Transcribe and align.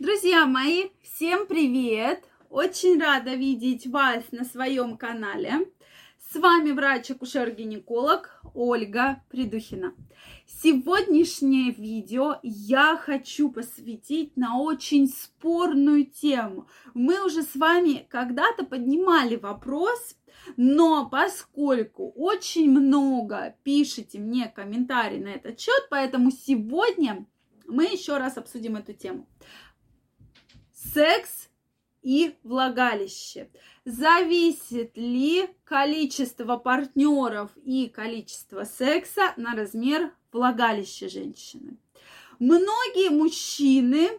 Друзья 0.00 0.44
мои, 0.44 0.88
всем 1.02 1.46
привет! 1.46 2.24
Очень 2.50 3.00
рада 3.00 3.34
видеть 3.34 3.86
вас 3.86 4.24
на 4.32 4.44
своем 4.44 4.96
канале. 4.96 5.70
С 6.32 6.34
вами 6.34 6.72
врач-акушер-гинеколог 6.72 8.40
Ольга 8.54 9.22
Придухина. 9.30 9.94
Сегодняшнее 10.46 11.70
видео 11.70 12.40
я 12.42 12.96
хочу 12.96 13.52
посвятить 13.52 14.36
на 14.36 14.58
очень 14.58 15.06
спорную 15.06 16.06
тему. 16.06 16.66
Мы 16.92 17.24
уже 17.24 17.44
с 17.44 17.54
вами 17.54 18.04
когда-то 18.10 18.64
поднимали 18.64 19.36
вопрос, 19.36 20.16
но 20.56 21.08
поскольку 21.08 22.10
очень 22.16 22.68
много 22.68 23.54
пишете 23.62 24.18
мне 24.18 24.48
комментарий 24.48 25.20
на 25.20 25.28
этот 25.28 25.60
счет, 25.60 25.86
поэтому 25.88 26.32
сегодня 26.32 27.26
мы 27.66 27.84
еще 27.84 28.18
раз 28.18 28.36
обсудим 28.36 28.76
эту 28.76 28.92
тему. 28.92 29.26
Секс 30.92 31.48
и 32.02 32.36
влагалище. 32.42 33.48
Зависит 33.84 34.96
ли 34.96 35.48
количество 35.64 36.56
партнеров 36.56 37.50
и 37.64 37.88
количество 37.88 38.64
секса 38.64 39.32
на 39.36 39.54
размер 39.54 40.12
влагалища 40.30 41.08
женщины? 41.08 41.78
Многие 42.38 43.10
мужчины 43.10 44.10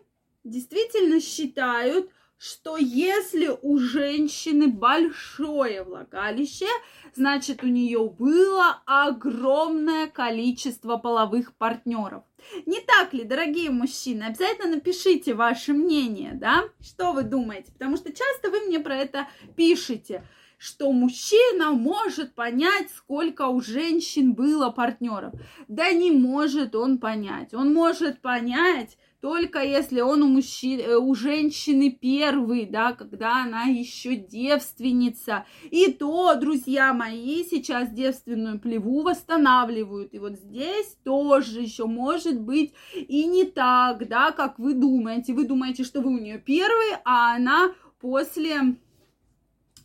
действительно 0.44 1.20
считают, 1.22 2.09
что 2.38 2.77
если 2.77 3.49
у 3.62 3.77
женщины 3.77 4.67
большое 4.67 5.84
влагалище, 5.84 6.67
значит 7.16 7.63
у 7.63 7.67
нее 7.67 8.09
было 8.09 8.81
огромное 8.85 10.08
количество 10.08 10.98
половых 10.98 11.55
партнеров. 11.55 12.23
Не 12.66 12.81
так 12.81 13.13
ли, 13.13 13.23
дорогие 13.23 13.71
мужчины? 13.71 14.23
Обязательно 14.23 14.75
напишите 14.75 15.34
ваше 15.34 15.73
мнение, 15.73 16.34
да? 16.34 16.66
Что 16.81 17.13
вы 17.13 17.23
думаете? 17.23 17.71
Потому 17.71 17.98
что 17.98 18.11
часто 18.11 18.52
вы 18.52 18.61
мне 18.61 18.80
про 18.80 18.95
это 18.95 19.27
пишете 19.55 20.23
что 20.58 20.92
мужчина 20.92 21.72
может 21.72 22.33
понять, 22.33 22.89
сколько 22.95 23.47
у 23.47 23.61
женщин 23.61 24.33
было 24.33 24.70
партнеров. 24.70 25.33
Да 25.67 25.92
не 25.92 26.11
может 26.11 26.75
он 26.75 26.97
понять. 26.97 27.53
Он 27.53 27.73
может 27.73 28.22
понять 28.22 28.97
только 29.21 29.63
если 29.63 30.02
он 30.02 30.21
у, 30.23 30.27
мужчин, 30.27 30.80
э, 30.80 30.95
у 30.97 31.16
женщины 31.16 31.89
первый, 31.89 32.66
да, 32.66 32.94
когда 32.94 33.44
она 33.44 33.63
еще 33.63 34.16
девственница. 34.16 35.45
И 35.71 35.91
то, 35.91 36.35
друзья 36.35 36.94
мои, 36.94 37.43
сейчас 37.43 37.91
девственную 37.91 38.59
плеву 38.59 39.03
восстанавливают. 39.03 40.13
И 40.13 40.19
вот 40.19 40.33
здесь 40.33 40.97
тоже 41.03 41.61
еще 41.61 41.86
может 41.86 42.39
быть 42.39 42.73
и 42.93 43.25
не 43.25 43.45
так, 43.45 44.08
да, 44.08 44.31
как 44.31 44.59
вы 44.59 44.73
думаете. 44.73 45.33
Вы 45.33 45.47
думаете, 45.47 45.83
что 45.83 46.02
вы 46.02 46.11
у 46.11 46.19
нее 46.19 46.38
первый, 46.38 46.97
а 47.03 47.36
она 47.36 47.73
после 47.99 48.75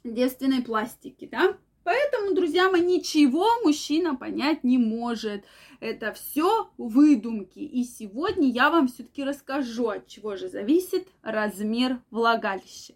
девственной 0.04 0.62
пластики, 0.62 1.28
да? 1.30 1.56
Поэтому, 1.84 2.34
друзья 2.34 2.70
мои, 2.70 2.82
ничего 2.82 3.46
мужчина 3.64 4.14
понять 4.14 4.64
не 4.64 4.78
может. 4.78 5.44
Это 5.80 6.12
все 6.12 6.70
выдумки. 6.76 7.58
И 7.58 7.84
сегодня 7.84 8.48
я 8.50 8.70
вам 8.70 8.88
все-таки 8.88 9.24
расскажу, 9.24 9.88
от 9.88 10.06
чего 10.06 10.36
же 10.36 10.48
зависит 10.48 11.08
размер 11.22 12.00
влагалища. 12.10 12.94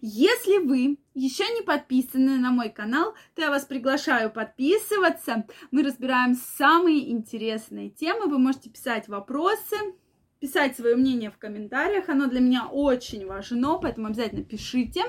Если 0.00 0.58
вы 0.58 0.98
еще 1.14 1.44
не 1.54 1.62
подписаны 1.62 2.38
на 2.38 2.50
мой 2.50 2.70
канал, 2.70 3.14
то 3.34 3.42
я 3.42 3.50
вас 3.50 3.64
приглашаю 3.64 4.30
подписываться. 4.30 5.46
Мы 5.70 5.82
разбираем 5.82 6.34
самые 6.34 7.10
интересные 7.10 7.90
темы. 7.90 8.26
Вы 8.26 8.38
можете 8.38 8.70
писать 8.70 9.08
вопросы, 9.08 9.76
писать 10.40 10.76
свое 10.76 10.96
мнение 10.96 11.30
в 11.30 11.38
комментариях. 11.38 12.08
Оно 12.08 12.26
для 12.26 12.40
меня 12.40 12.68
очень 12.68 13.26
важно, 13.26 13.78
поэтому 13.78 14.08
обязательно 14.08 14.44
пишите. 14.44 15.02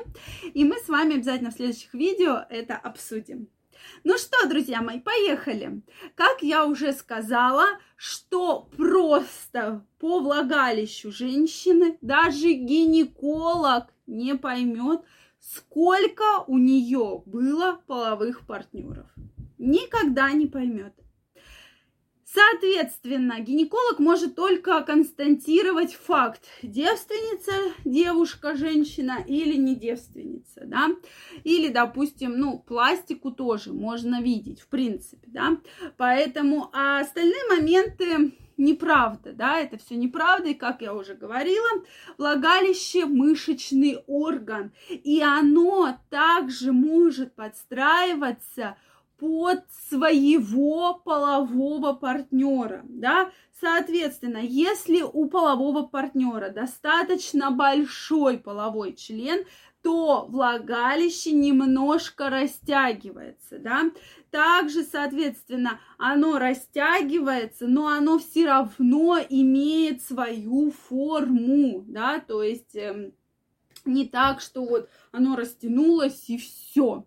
И 0.54 0.64
мы 0.64 0.78
с 0.78 0.88
вами 0.88 1.16
обязательно 1.16 1.52
в 1.52 1.56
следующих 1.56 1.94
видео 1.94 2.46
это 2.50 2.76
обсудим. 2.76 3.48
Ну 4.04 4.18
что, 4.18 4.48
друзья 4.48 4.82
мои, 4.82 5.00
поехали. 5.00 5.82
Как 6.16 6.42
я 6.42 6.66
уже 6.66 6.94
сказала, 6.94 7.66
что 7.96 8.70
просто 8.76 9.86
по 10.00 10.20
влагалищу 10.20 11.12
женщины 11.12 11.98
даже 12.02 12.52
гинеколог 12.52 13.94
не 14.08 14.36
поймет, 14.36 15.02
сколько 15.40 16.44
у 16.48 16.58
нее 16.58 17.24
было 17.26 17.82
половых 17.88 18.46
партнеров. 18.46 19.08
Никогда 19.58 20.32
не 20.32 20.48
поймет. 20.48 20.94
Соответственно, 22.32 23.40
гинеколог 23.40 23.98
может 23.98 24.36
только 24.36 24.82
констатировать 24.84 25.96
факт, 25.96 26.44
девственница 26.62 27.52
девушка, 27.86 28.56
женщина 28.56 29.18
или 29.26 29.56
не 29.56 29.76
девственница, 29.76 30.62
да, 30.66 30.90
или, 31.44 31.70
допустим, 31.70 32.38
ну, 32.38 32.60
пластику 32.60 33.32
тоже 33.32 33.74
можно 33.74 34.22
видеть, 34.22 34.62
в 34.62 34.68
принципе, 34.68 35.28
да, 35.32 35.58
поэтому 35.98 36.70
а 36.72 37.00
остальные 37.00 37.44
моменты 37.50 38.32
неправда, 38.58 39.34
да, 39.34 39.60
это 39.60 39.78
все 39.78 39.96
неправда, 39.96 40.50
и, 40.50 40.54
как 40.54 40.84
я 40.84 40.94
уже 40.94 41.16
говорила, 41.16 41.84
влагалище 42.20 43.06
мышечный 43.06 44.04
орган, 44.06 44.72
и 44.88 45.20
оно 45.22 45.98
также 46.12 46.74
может 46.74 47.34
подстраиваться 47.34 48.78
под 49.20 49.64
своего 49.90 50.94
полового 50.96 51.94
партнера, 51.94 52.82
да, 52.86 53.32
Соответственно, 53.60 54.38
если 54.38 55.02
у 55.02 55.28
полового 55.28 55.86
партнера 55.86 56.50
достаточно 56.50 57.52
большой 57.52 58.38
половой 58.38 58.94
член, 58.94 59.44
то 59.82 60.26
влагалище 60.30 61.32
немножко 61.32 62.30
растягивается, 62.30 63.60
да. 63.60 63.92
Также, 64.32 64.84
соответственно, 64.84 65.80
оно 65.98 66.38
растягивается, 66.38 67.68
но 67.68 67.88
оно 67.88 68.20
все 68.20 68.46
равно 68.46 69.18
имеет 69.30 70.02
свою 70.04 70.72
форму, 70.72 71.84
да, 71.88 72.20
то 72.20 72.44
есть 72.44 72.76
э, 72.76 73.12
не 73.86 74.06
так, 74.06 74.40
что 74.40 74.64
вот 74.64 74.90
оно 75.12 75.36
растянулось 75.36 76.30
и 76.30 76.38
все. 76.38 76.99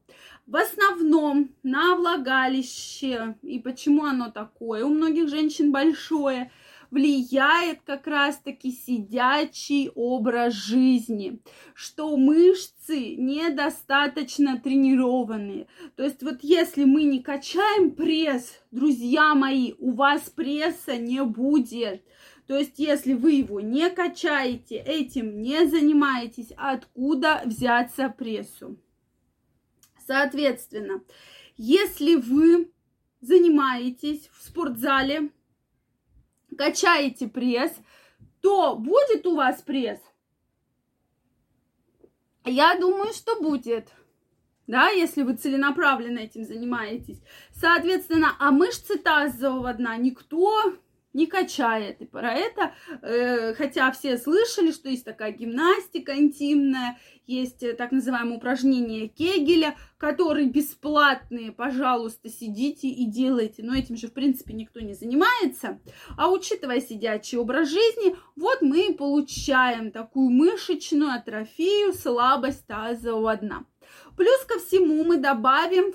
В 0.53 0.57
основном 0.57 1.49
на 1.63 1.97
влагалище, 1.97 3.37
и 3.41 3.59
почему 3.59 4.05
оно 4.05 4.31
такое, 4.31 4.85
у 4.85 4.91
многих 4.91 5.31
женщин 5.31 5.73
большое, 5.73 6.53
влияет 6.91 7.81
как 7.87 8.07
раз-таки 8.07 8.71
сидячий 8.71 9.89
образ 9.95 10.53
жизни, 10.53 11.41
что 11.73 12.15
мышцы 12.19 13.17
недостаточно 13.17 14.61
тренированные. 14.61 15.69
То 15.97 16.03
есть 16.05 16.23
вот 16.23 16.41
если 16.43 16.85
мы 16.85 17.05
не 17.05 17.23
качаем 17.23 17.93
пресс, 17.93 18.61
друзья 18.71 19.35
мои, 19.35 19.73
у 19.79 19.93
вас 19.93 20.29
пресса 20.29 20.99
не 20.99 21.25
будет. 21.25 22.05
То 22.47 22.59
есть, 22.59 22.79
если 22.79 23.15
вы 23.15 23.33
его 23.33 23.63
не 23.63 23.89
качаете, 23.89 24.77
этим 24.77 25.41
не 25.41 25.65
занимаетесь, 25.67 26.53
откуда 26.59 27.41
взяться 27.47 28.11
прессу? 28.11 28.77
Соответственно, 30.13 31.03
если 31.57 32.17
вы 32.17 32.71
занимаетесь 33.23 34.29
в 34.35 34.43
спортзале, 34.43 35.31
качаете 36.59 37.29
пресс, 37.29 37.73
то 38.43 38.77
будет 38.77 39.27
у 39.27 39.37
вас 39.37 39.63
пресс? 39.63 40.01
Я 42.45 42.79
думаю, 42.79 43.15
что 43.15 43.41
будет. 43.41 43.91
Да, 44.67 44.91
если 44.91 45.23
вы 45.23 45.35
целенаправленно 45.35 46.19
этим 46.19 46.45
занимаетесь. 46.45 47.23
Соответственно, 47.55 48.37
а 48.39 48.51
мышцы 48.51 48.99
тазового 48.99 49.73
дна 49.73 49.97
никто 49.97 50.77
не 51.13 51.27
качает. 51.27 52.01
И 52.01 52.07
про 52.07 52.33
это, 52.33 52.75
э, 53.03 53.55
хотя 53.55 53.91
все 53.93 54.17
слышали, 54.17 54.73
что 54.73 54.89
есть 54.89 55.05
такая 55.05 55.33
гимнастика 55.33 56.17
интимная, 56.17 56.99
есть 57.27 57.63
э, 57.63 57.75
так 57.75 57.93
называемые 57.93 58.37
упражнения 58.37 59.09
Кегеля, 59.09 59.77
которые 59.99 60.49
бесплатные, 60.49 61.53
пожалуйста, 61.53 62.29
сидите 62.29 62.89
и 62.89 63.07
делайте. 63.07 63.63
Но 63.63 63.75
этим 63.75 63.97
же, 63.97 64.09
в 64.09 64.13
принципе, 64.13 64.55
никто 64.55 64.81
не 64.81 64.95
занимается. 64.95 65.81
А 66.17 66.31
учитывая 66.31 66.81
сидячий 66.81 67.39
образ 67.39 67.69
жизни, 67.69 68.17
вот 68.37 68.63
мы 68.63 68.89
и 68.89 68.95
получаем 68.95 69.93
такую 69.93 70.31
мышечную 70.31 71.13
атрофию, 71.13 71.93
слабость 71.93 72.67
тазового 72.67 73.37
дна. 73.37 73.65
Плюс 74.17 74.45
ко 74.47 74.59
всему 74.59 75.05
мы 75.05 75.17
добавим 75.17 75.93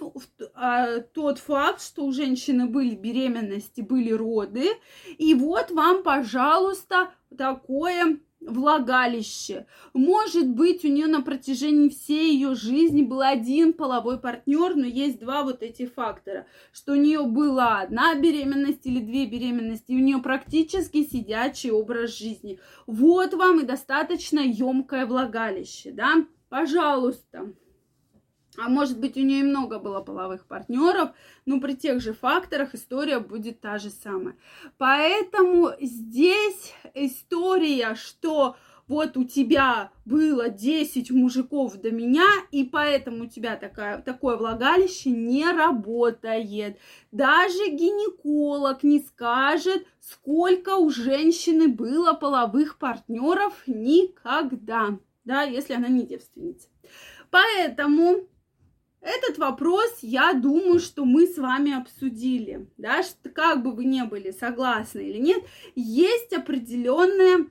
а, 0.53 0.99
тот 0.99 1.39
факт, 1.39 1.81
что 1.81 2.05
у 2.05 2.11
женщины 2.11 2.65
были 2.67 2.95
беременности, 2.95 3.81
были 3.81 4.11
роды. 4.11 4.69
И 5.17 5.33
вот 5.33 5.71
вам, 5.71 6.03
пожалуйста, 6.03 7.11
такое 7.37 8.19
влагалище. 8.39 9.65
Может 9.93 10.47
быть, 10.49 10.85
у 10.85 10.87
нее 10.87 11.07
на 11.07 11.21
протяжении 11.21 11.89
всей 11.89 12.33
ее 12.33 12.55
жизни 12.55 13.01
был 13.01 13.21
один 13.21 13.73
половой 13.73 14.19
партнер, 14.19 14.75
но 14.75 14.85
есть 14.85 15.19
два 15.19 15.43
вот 15.43 15.63
эти 15.63 15.85
фактора, 15.85 16.45
что 16.71 16.93
у 16.93 16.95
нее 16.95 17.23
была 17.23 17.81
одна 17.81 18.15
беременность 18.15 18.85
или 18.85 18.99
две 18.99 19.25
беременности, 19.25 19.91
и 19.91 19.95
у 19.95 20.03
нее 20.03 20.19
практически 20.19 21.03
сидячий 21.03 21.71
образ 21.71 22.17
жизни. 22.17 22.59
Вот 22.85 23.33
вам 23.33 23.59
и 23.59 23.65
достаточно 23.65 24.39
емкое 24.39 25.05
влагалище, 25.05 25.91
да? 25.91 26.25
Пожалуйста. 26.49 27.53
А 28.57 28.69
может 28.69 28.99
быть, 28.99 29.17
у 29.17 29.21
нее 29.21 29.43
много 29.43 29.77
было 29.77 30.01
половых 30.01 30.47
партнеров, 30.47 31.11
но 31.45 31.59
при 31.59 31.73
тех 31.73 32.01
же 32.01 32.13
факторах 32.13 32.73
история 32.73 33.19
будет 33.19 33.61
та 33.61 33.77
же 33.77 33.91
самая. 33.91 34.35
Поэтому 34.77 35.71
здесь 35.79 36.73
история, 36.95 37.93
что 37.93 38.55
вот 38.87 39.15
у 39.15 39.25
тебя 39.25 39.91
было 40.05 40.49
10 40.49 41.11
мужиков 41.11 41.75
до 41.75 41.91
меня, 41.91 42.25
и 42.51 42.63
поэтому 42.63 43.25
у 43.25 43.27
тебя 43.27 43.57
такая, 43.57 44.01
такое 44.01 44.37
влагалище 44.37 45.11
не 45.11 45.45
работает. 45.45 46.79
Даже 47.11 47.67
гинеколог 47.69 48.81
не 48.83 49.01
скажет, 49.01 49.85
сколько 49.99 50.77
у 50.77 50.89
женщины 50.89 51.67
было 51.67 52.13
половых 52.13 52.79
партнеров 52.79 53.53
никогда, 53.67 54.97
да, 55.25 55.43
если 55.43 55.73
она 55.73 55.89
не 55.89 56.07
девственница. 56.07 56.69
Поэтому 57.29 58.27
этот 59.07 59.37
вопрос, 59.37 59.99
я 60.01 60.33
думаю, 60.33 60.79
что 60.79 61.05
мы 61.05 61.27
с 61.27 61.37
вами 61.37 61.73
обсудили, 61.73 62.67
да, 62.77 63.03
что 63.03 63.29
как 63.29 63.63
бы 63.63 63.71
вы 63.71 63.85
не 63.85 64.03
были 64.03 64.31
согласны 64.31 65.01
или 65.01 65.17
нет, 65.17 65.43
есть 65.75 66.33
определенные 66.33 67.47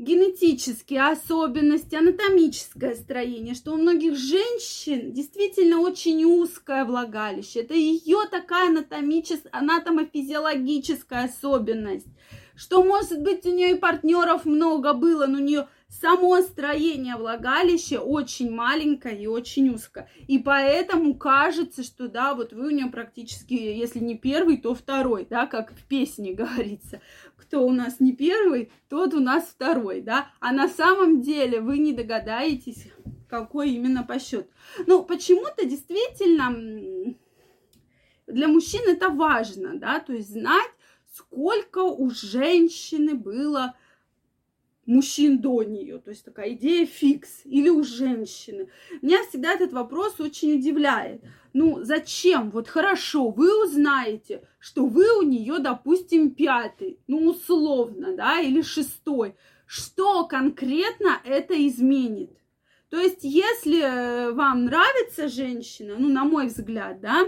генетические 0.00 1.08
особенности, 1.08 1.94
анатомическое 1.94 2.94
строение, 2.94 3.54
что 3.54 3.72
у 3.72 3.76
многих 3.76 4.16
женщин 4.16 5.12
действительно 5.12 5.80
очень 5.80 6.24
узкое 6.24 6.84
влагалище. 6.84 7.60
Это 7.60 7.74
ее 7.74 8.18
такая 8.30 8.70
анатомическая, 8.70 9.52
анатомофизиологическая 9.52 11.24
особенность, 11.24 12.06
что, 12.54 12.82
может 12.82 13.22
быть, 13.22 13.44
у 13.44 13.50
нее 13.50 13.72
и 13.72 13.78
партнеров 13.78 14.44
много 14.46 14.94
было, 14.94 15.26
но 15.26 15.38
у 15.38 15.42
нее 15.42 15.68
само 15.90 16.40
строение 16.40 17.16
влагалища 17.16 18.00
очень 18.00 18.50
маленькое 18.50 19.22
и 19.22 19.26
очень 19.26 19.70
узкое. 19.70 20.08
И 20.28 20.38
поэтому 20.38 21.14
кажется, 21.14 21.82
что 21.82 22.08
да, 22.08 22.34
вот 22.34 22.52
вы 22.52 22.68
у 22.68 22.70
нее 22.70 22.86
практически, 22.86 23.54
если 23.54 23.98
не 23.98 24.16
первый, 24.16 24.56
то 24.56 24.74
второй, 24.74 25.26
да, 25.28 25.46
как 25.46 25.72
в 25.72 25.84
песне 25.86 26.32
говорится. 26.32 27.00
Кто 27.36 27.66
у 27.66 27.72
нас 27.72 27.98
не 27.98 28.12
первый, 28.12 28.70
тот 28.88 29.14
у 29.14 29.20
нас 29.20 29.44
второй, 29.44 30.00
да. 30.00 30.30
А 30.38 30.52
на 30.52 30.68
самом 30.68 31.20
деле 31.20 31.60
вы 31.60 31.78
не 31.78 31.92
догадаетесь, 31.92 32.86
какой 33.28 33.70
именно 33.70 34.04
по 34.04 34.20
счету. 34.20 34.48
Ну, 34.86 35.02
почему-то 35.02 35.64
действительно 35.64 37.16
для 38.28 38.46
мужчин 38.46 38.82
это 38.86 39.08
важно, 39.08 39.76
да, 39.76 39.98
то 39.98 40.12
есть 40.12 40.30
знать, 40.30 40.70
сколько 41.12 41.78
у 41.82 42.10
женщины 42.10 43.14
было 43.14 43.74
мужчин 44.90 45.38
до 45.38 45.62
нее. 45.62 45.98
То 45.98 46.10
есть 46.10 46.24
такая 46.24 46.52
идея 46.52 46.86
фикс. 46.86 47.40
Или 47.44 47.68
у 47.68 47.82
женщины. 47.82 48.68
Меня 49.00 49.22
всегда 49.28 49.52
этот 49.52 49.72
вопрос 49.72 50.20
очень 50.20 50.54
удивляет. 50.54 51.22
Ну, 51.52 51.82
зачем? 51.82 52.50
Вот 52.50 52.68
хорошо, 52.68 53.30
вы 53.30 53.64
узнаете, 53.64 54.42
что 54.58 54.86
вы 54.86 55.18
у 55.18 55.22
нее, 55.22 55.58
допустим, 55.58 56.30
пятый, 56.30 57.00
ну, 57.06 57.30
условно, 57.30 58.16
да, 58.16 58.40
или 58.40 58.62
шестой. 58.62 59.34
Что 59.66 60.26
конкретно 60.26 61.20
это 61.24 61.54
изменит? 61.66 62.30
То 62.88 62.98
есть, 62.98 63.22
если 63.22 63.82
э, 63.82 64.32
вам 64.32 64.64
нравится 64.64 65.28
женщина, 65.28 65.94
ну, 65.98 66.08
на 66.08 66.24
мой 66.24 66.48
взгляд, 66.48 67.00
да, 67.00 67.26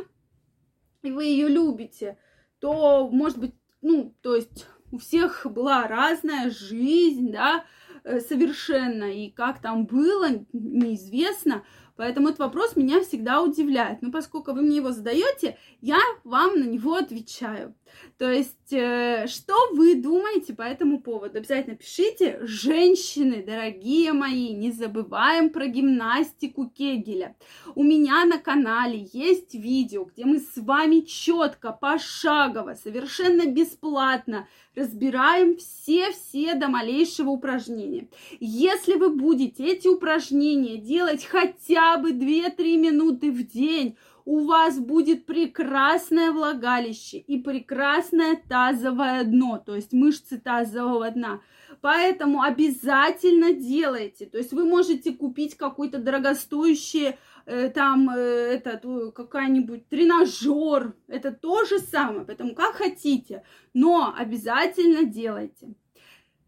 и 1.02 1.10
вы 1.10 1.24
ее 1.24 1.48
любите, 1.48 2.16
то, 2.58 3.08
может 3.08 3.38
быть, 3.38 3.54
ну, 3.80 4.14
то 4.22 4.36
есть 4.36 4.66
у 4.92 4.98
всех 4.98 5.46
была 5.46 5.88
разная 5.88 6.50
жизнь, 6.50 7.32
да, 7.32 7.64
э, 8.04 8.20
совершенно, 8.20 9.04
и 9.04 9.30
как 9.30 9.60
там 9.60 9.86
было, 9.86 10.28
неизвестно. 10.52 11.64
Поэтому 11.96 12.28
этот 12.28 12.40
вопрос 12.40 12.76
меня 12.76 13.02
всегда 13.02 13.42
удивляет. 13.42 14.02
Но 14.02 14.10
поскольку 14.10 14.52
вы 14.52 14.62
мне 14.62 14.76
его 14.76 14.92
задаете, 14.92 15.58
я 15.80 15.98
вам 16.24 16.58
на 16.58 16.64
него 16.64 16.94
отвечаю. 16.94 17.74
То 18.18 18.30
есть, 18.30 18.72
э, 18.72 19.26
что 19.26 19.54
вы 19.72 19.96
думаете 19.96 20.54
по 20.54 20.62
этому 20.62 21.00
поводу? 21.00 21.38
Обязательно 21.38 21.76
пишите. 21.76 22.38
Женщины, 22.42 23.42
дорогие 23.42 24.12
мои, 24.12 24.52
не 24.54 24.70
забываем 24.70 25.50
про 25.50 25.66
гимнастику 25.66 26.68
Кегеля. 26.68 27.34
У 27.74 27.82
меня 27.82 28.24
на 28.24 28.38
канале 28.38 29.08
есть 29.12 29.54
видео, 29.54 30.04
где 30.04 30.24
мы 30.24 30.38
с 30.38 30.56
вами 30.56 31.00
четко, 31.00 31.72
пошагово, 31.72 32.74
совершенно 32.74 33.46
бесплатно 33.46 34.46
разбираем 34.74 35.56
все-все 35.56 36.54
до 36.54 36.68
малейшего 36.68 37.30
упражнения. 37.30 38.08
Если 38.40 38.94
вы 38.94 39.10
будете 39.10 39.64
эти 39.64 39.88
упражнения 39.88 40.78
делать 40.78 41.24
хотя 41.24 41.98
бы 41.98 42.12
2-3 42.12 42.76
минуты 42.76 43.30
в 43.30 43.46
день, 43.46 43.96
у 44.24 44.44
вас 44.46 44.78
будет 44.78 45.26
прекрасное 45.26 46.30
влагалище 46.32 47.18
и 47.18 47.38
прекрасное 47.38 48.40
тазовое 48.48 49.24
дно, 49.24 49.62
то 49.64 49.74
есть 49.74 49.92
мышцы 49.92 50.38
тазового 50.38 51.10
дна. 51.10 51.40
Поэтому 51.80 52.42
обязательно 52.42 53.52
делайте. 53.52 54.26
То 54.26 54.38
есть 54.38 54.52
вы 54.52 54.64
можете 54.64 55.12
купить 55.12 55.56
какой-то 55.56 55.98
дорогостоящий 55.98 57.16
э, 57.46 57.70
там 57.70 58.08
э, 58.10 58.20
этот 58.20 58.84
э, 58.84 59.10
какая-нибудь 59.10 59.88
тренажер. 59.88 60.94
Это 61.08 61.32
то 61.32 61.64
же 61.64 61.80
самое. 61.80 62.24
Поэтому 62.24 62.54
как 62.54 62.76
хотите, 62.76 63.42
но 63.74 64.14
обязательно 64.16 65.04
делайте. 65.04 65.74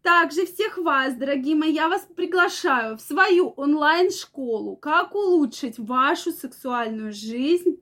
Также 0.05 0.45
всех 0.45 0.77
вас, 0.77 1.15
дорогие 1.15 1.55
мои, 1.55 1.73
я 1.73 1.89
вас 1.89 2.07
приглашаю 2.15 2.95
в 2.95 3.01
свою 3.01 3.49
онлайн-школу 3.57 4.75
«Как 4.75 5.15
улучшить 5.15 5.79
вашу 5.79 6.31
сексуальную 6.31 7.11
жизнь», 7.11 7.79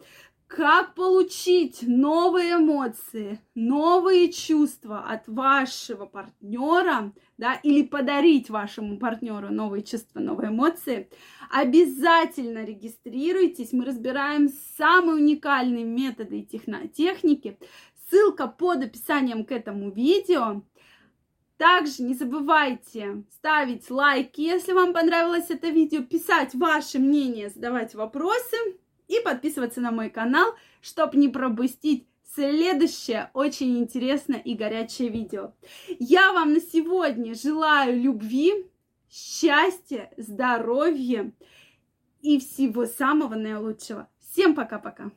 как 0.48 0.96
получить 0.96 1.80
новые 1.82 2.56
эмоции, 2.56 3.42
новые 3.56 4.32
чувства 4.32 5.04
от 5.06 5.28
вашего 5.28 6.06
партнера, 6.06 7.12
да, 7.38 7.56
или 7.56 7.84
подарить 7.84 8.50
вашему 8.50 8.98
партнеру 9.00 9.50
новые 9.52 9.84
чувства, 9.84 10.22
новые 10.22 10.48
эмоции, 10.48 11.10
обязательно 11.52 12.64
регистрируйтесь. 12.64 13.74
Мы 13.74 13.84
разбираем 13.84 14.48
самые 14.78 15.16
уникальные 15.16 15.84
методы 15.84 16.40
и 16.40 16.46
техники. 16.46 17.58
Ссылка 18.10 18.48
под 18.48 18.84
описанием 18.84 19.44
к 19.44 19.52
этому 19.52 19.92
видео. 19.92 20.62
Также 21.64 22.04
не 22.04 22.14
забывайте 22.14 23.24
ставить 23.32 23.90
лайки, 23.90 24.42
если 24.42 24.74
вам 24.74 24.92
понравилось 24.92 25.46
это 25.48 25.70
видео, 25.70 26.04
писать 26.04 26.54
ваше 26.56 27.00
мнение, 27.00 27.50
задавать 27.50 27.96
вопросы 27.96 28.58
и 29.08 29.22
подписываться 29.24 29.80
на 29.80 29.92
мой 29.92 30.10
канал, 30.10 30.56
чтобы 30.82 31.16
не 31.16 31.30
пропустить 31.30 32.06
следующее 32.36 33.32
очень 33.34 33.78
интересное 33.78 34.40
и 34.40 34.56
горячее 34.56 35.08
видео. 35.08 35.54
Я 36.00 36.34
вам 36.34 36.52
на 36.52 36.60
сегодня 36.60 37.34
желаю 37.34 37.98
любви, 37.98 38.52
счастья, 39.10 40.12
здоровья 40.18 41.32
и 42.22 42.42
всего 42.42 42.86
самого 42.86 43.36
наилучшего. 43.36 44.10
Всем 44.20 44.54
пока-пока! 44.54 45.12